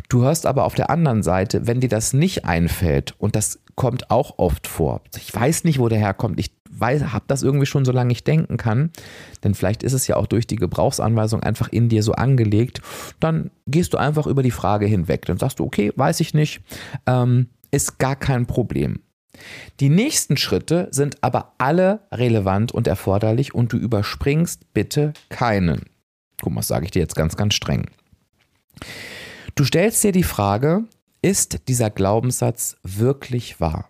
Du 0.10 0.24
hörst 0.24 0.46
aber 0.46 0.65
auf 0.65 0.75
der 0.75 0.89
anderen 0.89 1.24
Seite, 1.24 1.68
wenn 1.68 1.80
dir 1.80 1.89
das 1.89 2.13
nicht 2.13 2.46
einfällt, 2.46 3.15
und 3.18 3.36
das 3.36 3.60
kommt 3.75 4.12
auch 4.12 4.38
oft 4.38 4.68
vor, 4.68 5.01
ich 5.15 5.34
weiß 5.34 5.63
nicht, 5.63 5.80
wo 5.80 5.88
der 5.88 6.00
herkommt, 6.00 6.39
ich 6.39 6.51
habe 6.82 7.25
das 7.27 7.44
irgendwie 7.44 7.65
schon, 7.65 7.86
solange 7.86 8.12
ich 8.12 8.24
denken 8.24 8.58
kann, 8.58 8.91
denn 9.44 9.53
vielleicht 9.53 9.84
ist 9.84 9.94
es 9.94 10.08
ja 10.08 10.15
auch 10.15 10.25
durch 10.25 10.48
die 10.48 10.56
Gebrauchsanweisung 10.56 11.44
einfach 11.44 11.70
in 11.70 11.89
dir 11.89 12.01
so 12.01 12.13
angelegt, 12.13 12.82
dann 13.20 13.51
gehst 13.68 13.94
du 13.94 13.98
einfach 13.98 14.25
über 14.25 14.41
die 14.41 14.51
Frage 14.51 14.88
hinweg. 14.88 15.25
Dann 15.25 15.38
sagst 15.38 15.60
du, 15.60 15.63
okay, 15.63 15.94
weiß 15.96 16.20
ich 16.22 16.34
nicht, 16.34 16.62
ähm, 17.06 17.50
ist 17.70 18.00
gar 18.00 18.15
kein 18.15 18.48
Problem. 18.48 19.00
Die 19.80 19.89
nächsten 19.89 20.38
Schritte 20.38 20.88
sind 20.91 21.24
aber 21.24 21.53
alle 21.58 22.01
relevant 22.12 22.72
und 22.72 22.88
erforderlich 22.88 23.56
und 23.56 23.74
du 23.74 23.77
überspringst 23.77 24.74
bitte 24.74 25.13
keinen. 25.30 25.84
Guck 26.41 26.53
mal, 26.53 26.60
das 26.62 26.68
sage 26.68 26.86
ich 26.86 26.91
dir 26.91 27.00
jetzt 27.00 27.15
ganz, 27.15 27.36
ganz 27.36 27.53
streng. 27.53 27.86
Du 29.55 29.63
stellst 29.65 30.03
dir 30.03 30.12
die 30.12 30.24
Frage, 30.24 30.86
ist 31.22 31.67
dieser 31.67 31.89
Glaubenssatz 31.89 32.77
wirklich 32.84 33.60
wahr? 33.60 33.89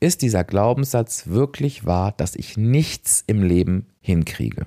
Ist 0.00 0.22
dieser 0.22 0.44
Glaubenssatz 0.44 1.26
wirklich 1.26 1.86
wahr, 1.86 2.12
dass 2.16 2.34
ich 2.34 2.56
nichts 2.56 3.22
im 3.26 3.42
Leben 3.42 3.88
hinkriege? 4.00 4.66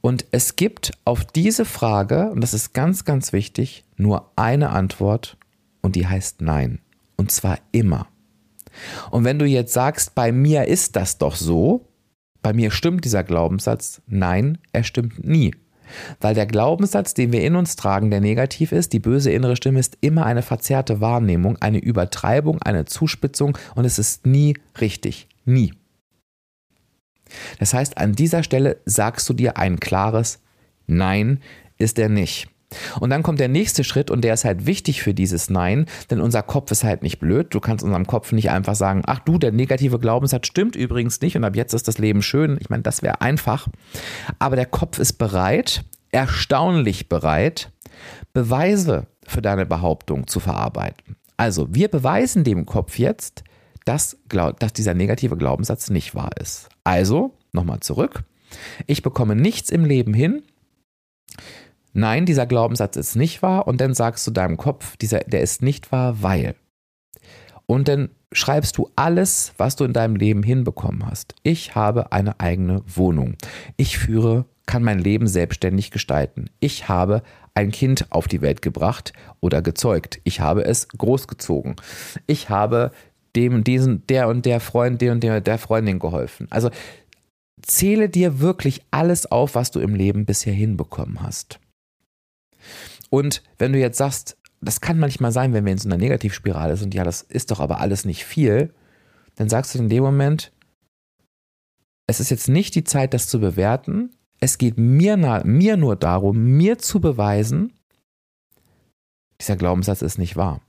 Und 0.00 0.26
es 0.32 0.56
gibt 0.56 0.92
auf 1.04 1.24
diese 1.24 1.64
Frage, 1.64 2.30
und 2.30 2.42
das 2.42 2.54
ist 2.54 2.74
ganz, 2.74 3.04
ganz 3.04 3.32
wichtig, 3.32 3.84
nur 3.96 4.30
eine 4.36 4.70
Antwort 4.70 5.38
und 5.80 5.96
die 5.96 6.06
heißt 6.06 6.42
Nein. 6.42 6.80
Und 7.16 7.30
zwar 7.32 7.58
immer. 7.72 8.08
Und 9.10 9.24
wenn 9.24 9.38
du 9.38 9.46
jetzt 9.46 9.72
sagst, 9.72 10.14
bei 10.14 10.32
mir 10.32 10.66
ist 10.66 10.96
das 10.96 11.18
doch 11.18 11.36
so, 11.36 11.88
bei 12.42 12.52
mir 12.52 12.70
stimmt 12.70 13.04
dieser 13.04 13.24
Glaubenssatz, 13.24 14.02
nein, 14.06 14.58
er 14.72 14.84
stimmt 14.84 15.24
nie. 15.24 15.54
Weil 16.20 16.34
der 16.34 16.46
Glaubenssatz, 16.46 17.14
den 17.14 17.32
wir 17.32 17.42
in 17.42 17.56
uns 17.56 17.76
tragen, 17.76 18.10
der 18.10 18.20
negativ 18.20 18.72
ist, 18.72 18.92
die 18.92 18.98
böse 18.98 19.30
innere 19.30 19.56
Stimme 19.56 19.80
ist 19.80 19.98
immer 20.00 20.26
eine 20.26 20.42
verzerrte 20.42 21.00
Wahrnehmung, 21.00 21.56
eine 21.60 21.78
Übertreibung, 21.78 22.62
eine 22.62 22.84
Zuspitzung 22.84 23.58
und 23.74 23.84
es 23.84 23.98
ist 23.98 24.26
nie 24.26 24.56
richtig. 24.80 25.28
Nie. 25.44 25.72
Das 27.58 27.74
heißt, 27.74 27.98
an 27.98 28.12
dieser 28.12 28.42
Stelle 28.42 28.78
sagst 28.84 29.28
du 29.28 29.34
dir 29.34 29.56
ein 29.56 29.80
klares 29.80 30.40
Nein 30.86 31.40
ist 31.78 31.98
er 31.98 32.08
nicht. 32.08 32.48
Und 33.00 33.10
dann 33.10 33.22
kommt 33.22 33.40
der 33.40 33.48
nächste 33.48 33.84
Schritt 33.84 34.10
und 34.10 34.22
der 34.22 34.34
ist 34.34 34.44
halt 34.44 34.66
wichtig 34.66 35.02
für 35.02 35.14
dieses 35.14 35.50
Nein, 35.50 35.86
denn 36.10 36.20
unser 36.20 36.42
Kopf 36.42 36.70
ist 36.70 36.84
halt 36.84 37.02
nicht 37.02 37.18
blöd. 37.18 37.48
Du 37.50 37.60
kannst 37.60 37.84
unserem 37.84 38.06
Kopf 38.06 38.32
nicht 38.32 38.50
einfach 38.50 38.74
sagen, 38.74 39.02
ach 39.06 39.20
du, 39.20 39.38
der 39.38 39.52
negative 39.52 39.98
Glaubenssatz 39.98 40.46
stimmt 40.46 40.76
übrigens 40.76 41.20
nicht 41.20 41.36
und 41.36 41.44
ab 41.44 41.56
jetzt 41.56 41.74
ist 41.74 41.88
das 41.88 41.98
Leben 41.98 42.22
schön. 42.22 42.58
Ich 42.60 42.70
meine, 42.70 42.82
das 42.82 43.02
wäre 43.02 43.20
einfach. 43.20 43.68
Aber 44.38 44.56
der 44.56 44.66
Kopf 44.66 44.98
ist 44.98 45.14
bereit, 45.14 45.84
erstaunlich 46.10 47.08
bereit, 47.08 47.70
Beweise 48.32 49.06
für 49.26 49.42
deine 49.42 49.66
Behauptung 49.66 50.26
zu 50.26 50.40
verarbeiten. 50.40 51.16
Also, 51.36 51.74
wir 51.74 51.88
beweisen 51.88 52.44
dem 52.44 52.66
Kopf 52.66 52.98
jetzt, 52.98 53.42
dass, 53.84 54.16
dass 54.28 54.72
dieser 54.72 54.94
negative 54.94 55.36
Glaubenssatz 55.36 55.90
nicht 55.90 56.14
wahr 56.14 56.30
ist. 56.40 56.68
Also, 56.84 57.34
nochmal 57.52 57.80
zurück. 57.80 58.22
Ich 58.86 59.02
bekomme 59.02 59.34
nichts 59.34 59.70
im 59.70 59.84
Leben 59.84 60.14
hin, 60.14 60.42
nein, 61.94 62.26
dieser 62.26 62.46
Glaubenssatz 62.46 62.96
ist 62.96 63.16
nicht 63.16 63.42
wahr 63.42 63.66
und 63.66 63.80
dann 63.80 63.94
sagst 63.94 64.26
du 64.26 64.30
deinem 64.30 64.56
Kopf, 64.56 64.96
dieser, 64.98 65.20
der 65.20 65.40
ist 65.40 65.62
nicht 65.62 65.90
wahr, 65.90 66.22
weil. 66.22 66.54
Und 67.66 67.88
dann 67.88 68.10
schreibst 68.32 68.76
du 68.76 68.90
alles, 68.96 69.54
was 69.56 69.76
du 69.76 69.84
in 69.84 69.92
deinem 69.92 70.16
Leben 70.16 70.42
hinbekommen 70.42 71.06
hast. 71.06 71.34
Ich 71.42 71.74
habe 71.74 72.12
eine 72.12 72.40
eigene 72.40 72.82
Wohnung. 72.86 73.36
Ich 73.76 73.96
führe, 73.96 74.44
kann 74.66 74.82
mein 74.82 74.98
Leben 74.98 75.26
selbstständig 75.26 75.90
gestalten. 75.90 76.50
Ich 76.60 76.88
habe 76.88 77.22
ein 77.54 77.70
Kind 77.70 78.06
auf 78.10 78.28
die 78.28 78.42
Welt 78.42 78.60
gebracht 78.60 79.12
oder 79.40 79.62
gezeugt. 79.62 80.20
Ich 80.24 80.40
habe 80.40 80.64
es 80.64 80.88
großgezogen. 80.88 81.76
Ich 82.26 82.50
habe 82.50 82.90
dem, 83.36 83.64
diesen, 83.64 84.06
der 84.08 84.28
und 84.28 84.46
der 84.46 84.60
Freund, 84.60 85.00
der 85.00 85.12
und 85.12 85.22
der, 85.22 85.40
der 85.40 85.58
Freundin 85.58 85.98
geholfen. 85.98 86.46
Also 86.50 86.70
zähle 87.62 88.08
dir 88.08 88.40
wirklich 88.40 88.82
alles 88.90 89.30
auf, 89.30 89.54
was 89.54 89.70
du 89.70 89.80
im 89.80 89.94
Leben 89.94 90.24
bisher 90.24 90.52
hinbekommen 90.52 91.22
hast. 91.22 91.60
Und 93.14 93.44
wenn 93.58 93.72
du 93.72 93.78
jetzt 93.78 93.98
sagst, 93.98 94.36
das 94.60 94.80
kann 94.80 94.98
manchmal 94.98 95.30
sein, 95.30 95.52
wenn 95.52 95.64
wir 95.64 95.70
in 95.70 95.78
so 95.78 95.88
einer 95.88 95.98
Negativspirale 95.98 96.76
sind, 96.76 96.94
ja, 96.94 97.04
das 97.04 97.22
ist 97.22 97.52
doch 97.52 97.60
aber 97.60 97.78
alles 97.78 98.04
nicht 98.04 98.24
viel, 98.24 98.74
dann 99.36 99.48
sagst 99.48 99.72
du 99.72 99.78
in 99.78 99.88
dem 99.88 100.02
Moment, 100.02 100.50
es 102.08 102.18
ist 102.18 102.30
jetzt 102.30 102.48
nicht 102.48 102.74
die 102.74 102.82
Zeit, 102.82 103.14
das 103.14 103.28
zu 103.28 103.38
bewerten. 103.38 104.16
Es 104.40 104.58
geht 104.58 104.78
mir, 104.78 105.16
mir 105.44 105.76
nur 105.76 105.94
darum, 105.94 106.56
mir 106.56 106.78
zu 106.78 107.00
beweisen, 107.00 107.72
dieser 109.40 109.54
Glaubenssatz 109.54 110.02
ist 110.02 110.18
nicht 110.18 110.34
wahr. 110.34 110.60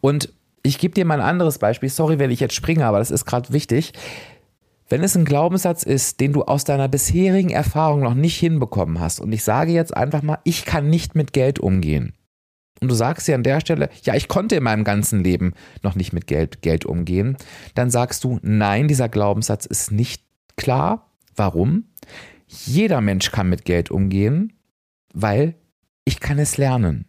Und 0.00 0.32
ich 0.62 0.78
gebe 0.78 0.94
dir 0.94 1.04
mal 1.04 1.20
ein 1.20 1.28
anderes 1.28 1.58
Beispiel. 1.58 1.90
Sorry, 1.90 2.18
wenn 2.18 2.30
ich 2.30 2.40
jetzt 2.40 2.54
springe, 2.54 2.86
aber 2.86 3.00
das 3.00 3.10
ist 3.10 3.26
gerade 3.26 3.52
wichtig. 3.52 3.92
Wenn 4.88 5.02
es 5.02 5.16
ein 5.16 5.24
Glaubenssatz 5.24 5.82
ist, 5.82 6.20
den 6.20 6.32
du 6.32 6.44
aus 6.44 6.64
deiner 6.64 6.88
bisherigen 6.88 7.50
Erfahrung 7.50 8.00
noch 8.00 8.14
nicht 8.14 8.38
hinbekommen 8.38 9.00
hast, 9.00 9.20
und 9.20 9.32
ich 9.32 9.42
sage 9.42 9.72
jetzt 9.72 9.96
einfach 9.96 10.22
mal, 10.22 10.38
ich 10.44 10.64
kann 10.64 10.88
nicht 10.88 11.14
mit 11.14 11.32
Geld 11.32 11.58
umgehen. 11.58 12.14
Und 12.80 12.88
du 12.88 12.94
sagst 12.94 13.26
dir 13.26 13.34
an 13.34 13.42
der 13.42 13.60
Stelle, 13.60 13.88
ja, 14.02 14.14
ich 14.14 14.28
konnte 14.28 14.56
in 14.56 14.62
meinem 14.62 14.84
ganzen 14.84 15.24
Leben 15.24 15.54
noch 15.82 15.94
nicht 15.94 16.12
mit 16.12 16.26
Geld, 16.26 16.62
Geld 16.62 16.84
umgehen, 16.84 17.36
dann 17.74 17.90
sagst 17.90 18.22
du, 18.22 18.38
nein, 18.42 18.86
dieser 18.86 19.08
Glaubenssatz 19.08 19.66
ist 19.66 19.90
nicht 19.90 20.22
klar. 20.56 21.10
Warum? 21.34 21.84
Jeder 22.46 23.00
Mensch 23.00 23.32
kann 23.32 23.48
mit 23.48 23.64
Geld 23.64 23.90
umgehen, 23.90 24.52
weil 25.12 25.54
ich 26.04 26.20
kann 26.20 26.38
es 26.38 26.58
lernen. 26.58 27.06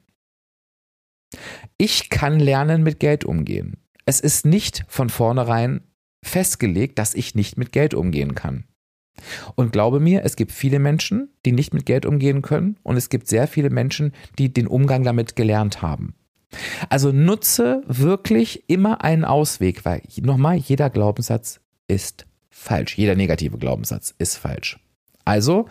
Ich 1.78 2.10
kann 2.10 2.40
lernen, 2.40 2.82
mit 2.82 3.00
Geld 3.00 3.26
umgehen. 3.26 3.78
Es 4.06 4.20
ist 4.20 4.46
nicht 4.46 4.86
von 4.88 5.10
vornherein 5.10 5.82
festgelegt, 6.28 7.00
dass 7.00 7.14
ich 7.14 7.36
nicht 7.36 7.58
mit 7.58 7.72
Geld 7.72 7.94
umgehen 7.94 8.36
kann. 8.36 8.66
Und 9.56 9.72
glaube 9.72 10.00
mir, 10.00 10.24
es 10.24 10.36
gibt 10.36 10.52
viele 10.52 10.80
Menschen, 10.80 11.30
die 11.46 11.52
nicht 11.52 11.74
mit 11.74 11.86
Geld 11.86 12.06
umgehen 12.06 12.42
können 12.42 12.78
und 12.84 12.98
es 12.98 13.10
gibt 13.10 13.28
sehr 13.28 13.48
viele 13.48 13.70
Menschen, 13.70 14.14
die 14.38 14.54
den 14.54 14.68
Umgang 14.68 15.04
damit 15.04 15.36
gelernt 15.36 15.82
haben. 15.82 16.14
Also 16.90 17.12
nutze 17.12 17.82
wirklich 17.88 18.70
immer 18.70 19.04
einen 19.04 19.26
Ausweg, 19.26 19.86
weil 19.86 20.02
nochmal, 20.22 20.56
jeder 20.58 20.90
Glaubenssatz 20.90 21.60
ist 21.88 22.26
falsch. 22.50 22.98
Jeder 22.98 23.16
negative 23.16 23.58
Glaubenssatz 23.58 24.14
ist 24.18 24.38
falsch. 24.38 24.80
Also, 25.26 25.68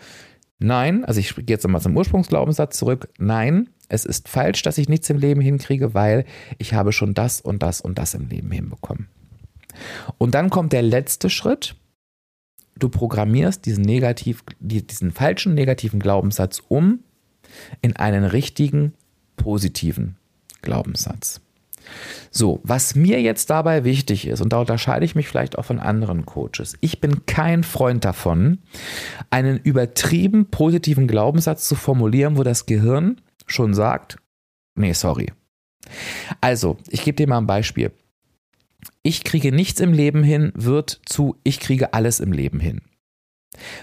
nein, 0.59 1.03
also 1.03 1.19
ich 1.19 1.35
gehe 1.35 1.45
jetzt 1.47 1.63
nochmal 1.63 1.81
zum 1.81 1.97
Ursprungsglaubenssatz 1.97 2.77
zurück. 2.77 3.09
Nein, 3.17 3.69
es 3.89 4.05
ist 4.05 4.29
falsch, 4.29 4.61
dass 4.61 4.77
ich 4.77 4.89
nichts 4.89 5.09
im 5.09 5.17
Leben 5.17 5.41
hinkriege, 5.41 5.93
weil 5.93 6.25
ich 6.57 6.73
habe 6.73 6.91
schon 6.91 7.13
das 7.13 7.41
und 7.41 7.63
das 7.63 7.81
und 7.81 7.97
das 7.97 8.13
im 8.13 8.27
Leben 8.27 8.51
hinbekommen. 8.51 9.07
Und 10.17 10.35
dann 10.35 10.49
kommt 10.49 10.73
der 10.73 10.81
letzte 10.81 11.29
Schritt. 11.29 11.75
Du 12.77 12.89
programmierst 12.89 13.65
diesen, 13.65 13.83
negativ, 13.83 14.43
diesen 14.59 15.11
falschen 15.11 15.53
negativen 15.53 15.99
Glaubenssatz 15.99 16.61
um 16.67 16.99
in 17.81 17.95
einen 17.95 18.23
richtigen 18.23 18.93
positiven 19.35 20.17
Glaubenssatz. 20.61 21.41
So, 22.31 22.59
was 22.63 22.95
mir 22.95 23.21
jetzt 23.21 23.49
dabei 23.49 23.83
wichtig 23.83 24.27
ist, 24.27 24.41
und 24.41 24.51
da 24.51 24.59
unterscheide 24.59 25.05
ich 25.05 25.15
mich 25.15 25.27
vielleicht 25.27 25.57
auch 25.57 25.65
von 25.65 25.79
anderen 25.79 26.25
Coaches, 26.25 26.77
ich 26.81 26.99
bin 26.99 27.25
kein 27.25 27.63
Freund 27.63 28.03
davon, 28.03 28.59
einen 29.29 29.57
übertrieben 29.57 30.47
positiven 30.47 31.07
Glaubenssatz 31.07 31.67
zu 31.67 31.75
formulieren, 31.75 32.37
wo 32.37 32.43
das 32.43 32.65
Gehirn 32.65 33.21
schon 33.45 33.73
sagt, 33.73 34.17
nee, 34.75 34.93
sorry. 34.93 35.31
Also, 36.41 36.77
ich 36.89 37.03
gebe 37.03 37.15
dir 37.15 37.27
mal 37.27 37.37
ein 37.37 37.47
Beispiel 37.47 37.91
ich 39.07 39.23
kriege 39.23 39.53
nichts 39.53 39.79
im 39.79 39.93
Leben 39.93 40.21
hin, 40.21 40.51
wird 40.53 40.99
zu 41.05 41.37
ich 41.43 41.61
kriege 41.61 41.93
alles 41.93 42.19
im 42.19 42.33
Leben 42.33 42.59
hin. 42.59 42.81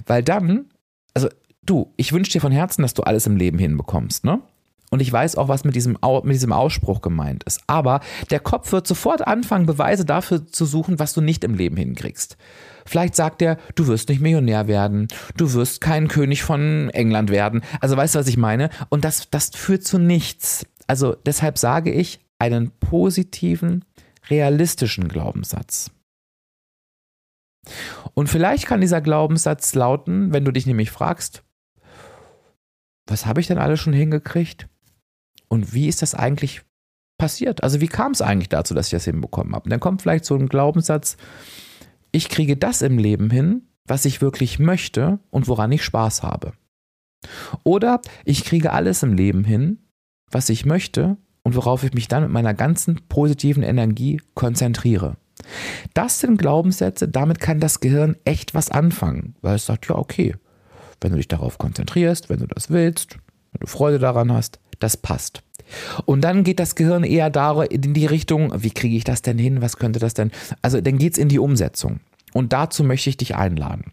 Weil 0.05 0.23
dann, 0.23 0.67
also 1.15 1.31
du, 1.63 1.95
ich 1.97 2.13
wünsche 2.13 2.33
dir 2.33 2.43
von 2.43 2.53
Herzen, 2.53 2.83
dass 2.83 2.93
du 2.93 3.03
alles 3.05 3.27
im 3.27 3.39
Leben 3.39 3.59
hinbekommst, 3.59 4.25
ne? 4.25 4.43
Und 4.91 5.01
ich 5.01 5.11
weiß 5.11 5.37
auch, 5.37 5.49
was 5.49 5.65
mit 5.65 5.75
diesem, 5.75 5.99
mit 6.23 6.35
diesem 6.35 6.53
Ausspruch 6.53 7.01
gemeint 7.01 7.43
ist. 7.45 7.63
Aber 7.67 8.01
der 8.31 8.39
Kopf 8.39 8.71
wird 8.71 8.87
sofort 8.87 9.27
anfangen, 9.27 9.65
Beweise 9.65 10.05
dafür 10.05 10.47
zu 10.47 10.67
suchen, 10.67 10.99
was 10.99 11.15
du 11.15 11.23
nicht 11.23 11.43
im 11.43 11.55
Leben 11.55 11.77
hinkriegst. 11.79 12.37
Vielleicht 12.85 13.17
sagt 13.17 13.41
er, 13.41 13.57
du 13.75 13.87
wirst 13.87 14.11
nicht 14.11 14.21
Millionär 14.21 14.69
werden, 14.69 15.09
du 15.39 15.53
wirst 15.55 15.81
kein 15.81 16.07
König 16.07 16.43
von 16.43 16.91
England 16.91 17.31
werden. 17.31 17.63
Also 17.81 17.97
weißt 17.97 18.15
du, 18.15 18.19
was 18.19 18.29
ich 18.29 18.37
meine? 18.37 18.69
Und 18.91 19.07
das, 19.07 19.31
das 19.31 19.49
führt 19.49 19.85
zu 19.85 19.99
nichts. 19.99 20.67
Also 20.87 21.17
deshalb 21.27 21.57
sage 21.57 21.91
ich, 21.91 22.21
einen 22.39 22.71
positiven 22.79 23.85
realistischen 24.29 25.09
Glaubenssatz. 25.09 25.91
Und 28.15 28.29
vielleicht 28.29 28.67
kann 28.67 28.81
dieser 28.81 29.01
Glaubenssatz 29.01 29.75
lauten, 29.75 30.33
wenn 30.33 30.45
du 30.45 30.53
dich 30.53 30.67
nämlich 30.67 30.91
fragst, 30.91 31.43
was 33.07 33.27
habe 33.27 33.41
ich 33.41 33.47
denn 33.47 33.59
alles 33.59 33.81
schon 33.81 33.93
hingekriegt? 33.93 34.69
Und 35.49 35.75
wie 35.75 35.89
ist 35.89 36.03
das 36.03 36.15
eigentlich 36.15 36.63
passiert? 37.19 37.63
Also 37.63 37.81
wie 37.81 37.89
kam 37.89 38.13
es 38.13 38.23
eigentlich 38.23 38.49
dazu, 38.49 38.75
dass 38.75 38.87
ich 38.87 38.93
das 38.93 39.05
hinbekommen 39.05 39.55
habe? 39.55 39.65
Und 39.65 39.71
dann 39.71 39.81
kommt 39.81 40.03
vielleicht 40.03 40.25
so 40.25 40.37
ein 40.37 40.49
Glaubenssatz, 40.49 41.17
ich 42.13 42.29
kriege 42.29 42.57
das 42.57 42.83
im 42.83 42.99
Leben 42.99 43.31
hin, 43.31 43.69
was 43.87 44.05
ich 44.05 44.21
wirklich 44.23 44.59
möchte 44.59 45.19
und 45.31 45.49
woran 45.49 45.73
ich 45.73 45.85
Spaß 45.85 46.23
habe. 46.23 46.55
Oder 47.63 48.01
ich 48.25 48.45
kriege 48.45 48.73
alles 48.73 49.03
im 49.03 49.15
Leben 49.15 49.45
hin, 49.45 49.89
was 50.31 50.49
ich 50.49 50.65
möchte 50.65 51.17
und 51.45 51.55
worauf 51.55 51.85
ich 51.85 51.95
mich 51.95 52.09
dann 52.09 52.25
mit 52.25 52.33
meiner 52.33 52.55
ganzen 52.55 53.01
positiven 53.09 53.63
Energie 53.63 54.21
konzentriere. 54.35 55.17
Das 55.93 56.21
sind 56.21 56.39
Glaubenssätze, 56.39 57.07
damit 57.07 57.39
kann 57.39 57.61
das 57.61 57.81
Gehirn 57.81 58.17
echt 58.25 58.55
was 58.55 58.71
anfangen, 58.71 59.37
weil 59.43 59.57
es 59.57 59.67
sagt, 59.67 59.89
ja, 59.89 59.95
okay, 59.95 60.35
wenn 61.01 61.11
du 61.11 61.19
dich 61.19 61.29
darauf 61.29 61.59
konzentrierst, 61.59 62.31
wenn 62.31 62.41
du 62.41 62.47
das 62.47 62.71
willst, 62.71 63.19
wenn 63.53 63.61
du 63.61 63.67
Freude 63.67 63.99
daran 63.99 64.33
hast, 64.33 64.59
das 64.81 64.97
passt. 64.97 65.43
Und 66.07 66.23
dann 66.23 66.45
geht 66.45 66.59
das 66.61 66.75
Gehirn 66.75 67.05
eher 67.05 67.31
in 67.71 67.95
die 67.95 68.07
Richtung, 68.07 68.53
wie 68.63 68.71
kriege 68.71 68.97
ich 68.97 69.05
das 69.05 69.23
denn 69.23 69.39
hin, 69.39 69.63
was 69.63 69.77
könnte 69.77 69.99
das 69.99 70.15
denn? 70.15 70.31
Also 70.63 70.81
dann 70.81 70.99
geht 70.99 71.13
es 71.13 71.19
in 71.19 71.29
die 71.29 71.39
Umsetzung. 71.39 72.01
Und 72.33 72.53
dazu 72.53 72.85
möchte 72.85 73.11
ich 73.11 73.17
dich 73.17 73.37
einladen. 73.37 73.93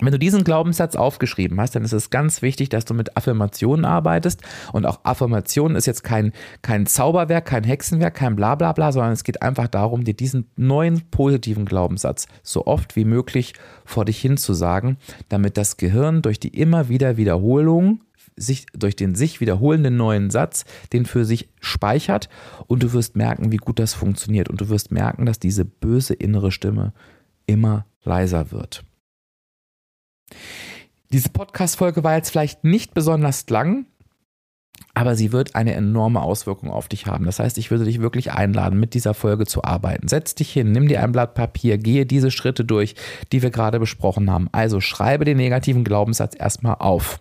Wenn 0.00 0.12
du 0.12 0.18
diesen 0.18 0.44
Glaubenssatz 0.44 0.96
aufgeschrieben 0.96 1.60
hast, 1.60 1.74
dann 1.74 1.84
ist 1.84 1.92
es 1.92 2.10
ganz 2.10 2.42
wichtig, 2.42 2.68
dass 2.68 2.84
du 2.84 2.94
mit 2.94 3.16
Affirmationen 3.16 3.84
arbeitest. 3.84 4.42
Und 4.72 4.86
auch 4.86 5.00
Affirmationen 5.04 5.76
ist 5.76 5.86
jetzt 5.86 6.02
kein, 6.04 6.32
kein 6.62 6.86
Zauberwerk, 6.86 7.46
kein 7.46 7.64
Hexenwerk, 7.64 8.14
kein 8.14 8.36
Blablabla, 8.36 8.72
bla 8.72 8.86
bla, 8.86 8.92
sondern 8.92 9.12
es 9.12 9.24
geht 9.24 9.42
einfach 9.42 9.68
darum, 9.68 10.04
dir 10.04 10.14
diesen 10.14 10.48
neuen 10.56 11.02
positiven 11.10 11.64
Glaubenssatz 11.64 12.26
so 12.42 12.66
oft 12.66 12.96
wie 12.96 13.04
möglich 13.04 13.54
vor 13.84 14.04
dich 14.04 14.20
hinzusagen, 14.20 14.96
damit 15.28 15.56
das 15.56 15.76
Gehirn 15.76 16.22
durch 16.22 16.40
die 16.40 16.48
immer 16.48 16.88
wieder 16.88 17.16
Wiederholung 17.16 18.00
sich 18.36 18.66
durch 18.72 18.96
den 18.96 19.14
sich 19.14 19.40
wiederholenden 19.40 19.96
neuen 19.96 20.30
Satz 20.30 20.64
den 20.92 21.04
für 21.04 21.24
sich 21.26 21.50
speichert 21.60 22.30
und 22.66 22.82
du 22.82 22.92
wirst 22.92 23.14
merken, 23.14 23.52
wie 23.52 23.58
gut 23.58 23.78
das 23.78 23.92
funktioniert 23.94 24.48
und 24.48 24.60
du 24.60 24.68
wirst 24.68 24.90
merken, 24.90 25.26
dass 25.26 25.38
diese 25.38 25.64
böse 25.64 26.14
innere 26.14 26.50
Stimme 26.50 26.92
immer 27.46 27.84
leiser 28.04 28.50
wird. 28.50 28.84
Diese 31.12 31.28
Podcast-Folge 31.28 32.04
war 32.04 32.16
jetzt 32.16 32.30
vielleicht 32.30 32.64
nicht 32.64 32.94
besonders 32.94 33.48
lang, 33.50 33.86
aber 34.94 35.14
sie 35.14 35.32
wird 35.32 35.54
eine 35.54 35.74
enorme 35.74 36.20
Auswirkung 36.20 36.70
auf 36.70 36.88
dich 36.88 37.06
haben. 37.06 37.24
Das 37.24 37.38
heißt, 37.38 37.58
ich 37.58 37.70
würde 37.70 37.84
dich 37.84 38.00
wirklich 38.00 38.32
einladen, 38.32 38.78
mit 38.78 38.94
dieser 38.94 39.14
Folge 39.14 39.46
zu 39.46 39.64
arbeiten. 39.64 40.08
Setz 40.08 40.34
dich 40.34 40.52
hin, 40.52 40.72
nimm 40.72 40.88
dir 40.88 41.02
ein 41.02 41.12
Blatt 41.12 41.34
Papier, 41.34 41.78
gehe 41.78 42.06
diese 42.06 42.30
Schritte 42.30 42.64
durch, 42.64 42.94
die 43.32 43.42
wir 43.42 43.50
gerade 43.50 43.78
besprochen 43.78 44.30
haben. 44.30 44.48
Also 44.52 44.80
schreibe 44.80 45.24
den 45.24 45.38
negativen 45.38 45.84
Glaubenssatz 45.84 46.34
erstmal 46.38 46.76
auf. 46.78 47.20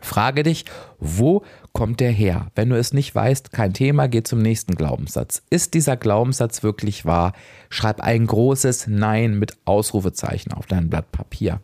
Frage 0.00 0.42
dich, 0.42 0.66
wo 0.98 1.42
kommt 1.72 2.00
der 2.00 2.10
her? 2.10 2.48
Wenn 2.54 2.68
du 2.68 2.78
es 2.78 2.92
nicht 2.92 3.14
weißt, 3.14 3.52
kein 3.52 3.72
Thema, 3.72 4.06
geh 4.06 4.22
zum 4.22 4.40
nächsten 4.40 4.74
Glaubenssatz. 4.74 5.42
Ist 5.48 5.72
dieser 5.72 5.96
Glaubenssatz 5.96 6.62
wirklich 6.62 7.06
wahr? 7.06 7.32
Schreib 7.70 8.00
ein 8.00 8.26
großes 8.26 8.86
Nein 8.86 9.38
mit 9.38 9.56
Ausrufezeichen 9.64 10.52
auf 10.52 10.66
dein 10.66 10.90
Blatt 10.90 11.10
Papier. 11.10 11.60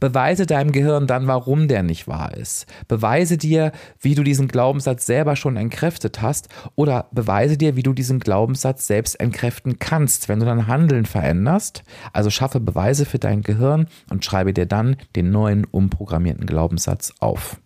Beweise 0.00 0.46
deinem 0.46 0.72
Gehirn 0.72 1.06
dann, 1.06 1.26
warum 1.26 1.68
der 1.68 1.82
nicht 1.82 2.08
wahr 2.08 2.36
ist. 2.36 2.66
Beweise 2.88 3.38
dir, 3.38 3.72
wie 4.00 4.14
du 4.14 4.22
diesen 4.22 4.48
Glaubenssatz 4.48 5.06
selber 5.06 5.36
schon 5.36 5.56
entkräftet 5.56 6.22
hast 6.22 6.48
oder 6.74 7.08
beweise 7.12 7.56
dir, 7.56 7.76
wie 7.76 7.82
du 7.82 7.92
diesen 7.92 8.20
Glaubenssatz 8.20 8.86
selbst 8.86 9.20
entkräften 9.20 9.78
kannst, 9.78 10.28
wenn 10.28 10.40
du 10.40 10.46
dein 10.46 10.66
Handeln 10.66 11.06
veränderst. 11.06 11.84
Also 12.12 12.30
schaffe 12.30 12.60
Beweise 12.60 13.04
für 13.04 13.18
dein 13.18 13.42
Gehirn 13.42 13.88
und 14.10 14.24
schreibe 14.24 14.52
dir 14.52 14.66
dann 14.66 14.96
den 15.16 15.30
neuen 15.30 15.64
umprogrammierten 15.64 16.46
Glaubenssatz 16.46 17.12
auf. 17.20 17.60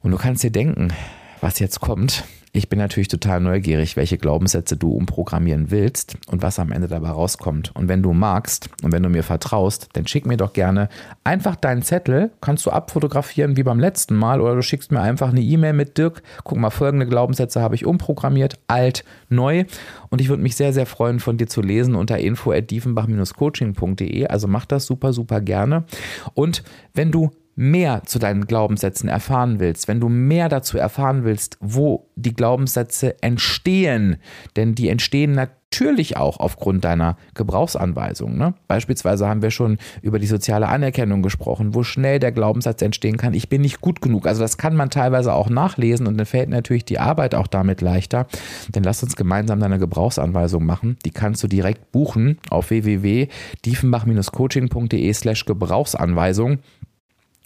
Und 0.00 0.10
du 0.10 0.18
kannst 0.18 0.42
dir 0.42 0.52
denken, 0.52 0.92
was 1.40 1.58
jetzt 1.58 1.80
kommt. 1.80 2.24
Ich 2.56 2.68
bin 2.68 2.78
natürlich 2.78 3.08
total 3.08 3.40
neugierig, 3.40 3.96
welche 3.96 4.16
Glaubenssätze 4.16 4.76
du 4.76 4.92
umprogrammieren 4.92 5.72
willst 5.72 6.14
und 6.28 6.40
was 6.40 6.60
am 6.60 6.70
Ende 6.70 6.86
dabei 6.86 7.10
rauskommt. 7.10 7.72
Und 7.74 7.88
wenn 7.88 8.00
du 8.00 8.12
magst 8.12 8.70
und 8.84 8.92
wenn 8.92 9.02
du 9.02 9.08
mir 9.08 9.24
vertraust, 9.24 9.88
dann 9.94 10.06
schick 10.06 10.24
mir 10.24 10.36
doch 10.36 10.52
gerne 10.52 10.88
einfach 11.24 11.56
deinen 11.56 11.82
Zettel, 11.82 12.30
kannst 12.40 12.64
du 12.64 12.70
abfotografieren 12.70 13.56
wie 13.56 13.64
beim 13.64 13.80
letzten 13.80 14.14
Mal 14.14 14.40
oder 14.40 14.54
du 14.54 14.62
schickst 14.62 14.92
mir 14.92 15.00
einfach 15.00 15.30
eine 15.30 15.40
E-Mail 15.40 15.72
mit 15.72 15.98
Dirk. 15.98 16.22
Guck 16.44 16.58
mal, 16.58 16.70
folgende 16.70 17.06
Glaubenssätze 17.06 17.60
habe 17.60 17.74
ich 17.74 17.86
umprogrammiert, 17.86 18.60
alt, 18.68 19.04
neu. 19.28 19.64
Und 20.10 20.20
ich 20.20 20.28
würde 20.28 20.44
mich 20.44 20.54
sehr, 20.54 20.72
sehr 20.72 20.86
freuen, 20.86 21.18
von 21.18 21.36
dir 21.36 21.48
zu 21.48 21.60
lesen 21.60 21.96
unter 21.96 22.18
info@diefenbach-coaching.de. 22.18 24.28
Also 24.28 24.46
mach 24.46 24.64
das 24.64 24.86
super, 24.86 25.12
super 25.12 25.40
gerne. 25.40 25.86
Und 26.34 26.62
wenn 26.92 27.10
du 27.10 27.32
mehr 27.56 28.02
zu 28.04 28.18
deinen 28.18 28.46
Glaubenssätzen 28.46 29.08
erfahren 29.08 29.60
willst, 29.60 29.88
wenn 29.88 30.00
du 30.00 30.08
mehr 30.08 30.48
dazu 30.48 30.78
erfahren 30.78 31.24
willst, 31.24 31.58
wo 31.60 32.08
die 32.16 32.34
Glaubenssätze 32.34 33.22
entstehen, 33.22 34.16
denn 34.56 34.74
die 34.74 34.88
entstehen 34.88 35.32
natürlich 35.32 36.16
auch 36.16 36.38
aufgrund 36.38 36.84
deiner 36.84 37.16
Gebrauchsanweisung. 37.34 38.36
Ne? 38.36 38.54
Beispielsweise 38.68 39.28
haben 39.28 39.42
wir 39.42 39.50
schon 39.50 39.78
über 40.02 40.20
die 40.20 40.26
soziale 40.26 40.68
Anerkennung 40.68 41.22
gesprochen, 41.22 41.74
wo 41.74 41.82
schnell 41.82 42.20
der 42.20 42.32
Glaubenssatz 42.32 42.82
entstehen 42.82 43.16
kann, 43.16 43.32
ich 43.34 43.48
bin 43.48 43.62
nicht 43.62 43.80
gut 43.80 44.00
genug. 44.00 44.28
Also 44.28 44.40
das 44.40 44.56
kann 44.56 44.76
man 44.76 44.90
teilweise 44.90 45.32
auch 45.32 45.48
nachlesen 45.48 46.06
und 46.06 46.16
dann 46.16 46.26
fällt 46.26 46.48
natürlich 46.48 46.84
die 46.84 47.00
Arbeit 47.00 47.34
auch 47.34 47.48
damit 47.48 47.80
leichter. 47.80 48.28
Denn 48.68 48.84
lass 48.84 49.02
uns 49.02 49.16
gemeinsam 49.16 49.58
deine 49.58 49.80
Gebrauchsanweisung 49.80 50.64
machen. 50.64 50.96
Die 51.04 51.10
kannst 51.10 51.42
du 51.42 51.48
direkt 51.48 51.90
buchen 51.90 52.38
auf 52.50 52.70
www.diefenbach-coaching.de 52.70 55.12
slash 55.12 55.44
Gebrauchsanweisung. 55.44 56.60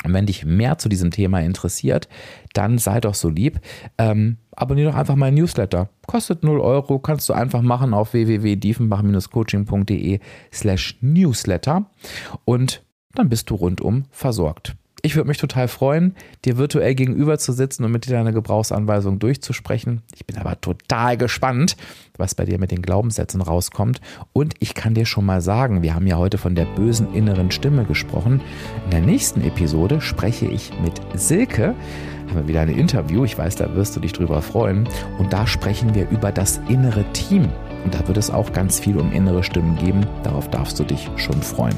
Und 0.04 0.12
wenn 0.12 0.26
dich 0.26 0.44
mehr 0.44 0.78
zu 0.78 0.88
diesem 0.88 1.10
Thema 1.10 1.40
interessiert, 1.40 2.08
dann 2.54 2.78
sei 2.78 3.00
doch 3.00 3.14
so 3.14 3.28
lieb. 3.28 3.58
Ähm, 3.98 4.36
abonniere 4.52 4.92
doch 4.92 4.98
einfach 4.98 5.16
meinen 5.16 5.34
Newsletter. 5.34 5.88
Kostet 6.06 6.44
0 6.44 6.60
Euro, 6.60 7.00
kannst 7.00 7.28
du 7.28 7.32
einfach 7.32 7.62
machen 7.62 7.94
auf 7.94 8.12
www.diefenbach-coaching.de 8.12 10.20
slash 10.52 10.98
Newsletter 11.00 11.90
und 12.44 12.84
dann 13.14 13.28
bist 13.28 13.50
du 13.50 13.56
rundum 13.56 14.04
versorgt. 14.10 14.76
Ich 15.02 15.14
würde 15.14 15.28
mich 15.28 15.38
total 15.38 15.68
freuen, 15.68 16.16
dir 16.44 16.58
virtuell 16.58 16.94
gegenüber 16.94 17.38
zu 17.38 17.52
sitzen 17.52 17.84
und 17.84 17.92
mit 17.92 18.06
dir 18.06 18.12
deine 18.12 18.32
Gebrauchsanweisung 18.32 19.20
durchzusprechen. 19.20 20.02
Ich 20.14 20.26
bin 20.26 20.36
aber 20.38 20.60
total 20.60 21.16
gespannt, 21.16 21.76
was 22.16 22.34
bei 22.34 22.44
dir 22.44 22.58
mit 22.58 22.72
den 22.72 22.82
Glaubenssätzen 22.82 23.40
rauskommt. 23.40 24.00
Und 24.32 24.54
ich 24.58 24.74
kann 24.74 24.94
dir 24.94 25.06
schon 25.06 25.24
mal 25.24 25.40
sagen, 25.40 25.82
wir 25.82 25.94
haben 25.94 26.08
ja 26.08 26.16
heute 26.16 26.36
von 26.36 26.56
der 26.56 26.64
bösen 26.64 27.14
inneren 27.14 27.52
Stimme 27.52 27.84
gesprochen. 27.84 28.40
In 28.86 28.90
der 28.90 29.00
nächsten 29.00 29.42
Episode 29.42 30.00
spreche 30.00 30.46
ich 30.46 30.72
mit 30.82 31.00
Silke. 31.14 31.76
Haben 32.28 32.40
wir 32.40 32.48
wieder 32.48 32.62
ein 32.62 32.68
Interview. 32.68 33.24
Ich 33.24 33.38
weiß, 33.38 33.54
da 33.54 33.74
wirst 33.76 33.94
du 33.94 34.00
dich 34.00 34.12
drüber 34.12 34.42
freuen. 34.42 34.88
Und 35.18 35.32
da 35.32 35.46
sprechen 35.46 35.94
wir 35.94 36.10
über 36.10 36.32
das 36.32 36.60
innere 36.68 37.04
Team. 37.12 37.48
Und 37.84 37.94
da 37.94 38.06
wird 38.08 38.18
es 38.18 38.30
auch 38.30 38.52
ganz 38.52 38.80
viel 38.80 38.98
um 38.98 39.12
innere 39.12 39.44
Stimmen 39.44 39.76
geben. 39.76 40.04
Darauf 40.24 40.50
darfst 40.50 40.78
du 40.80 40.84
dich 40.84 41.08
schon 41.16 41.40
freuen. 41.40 41.76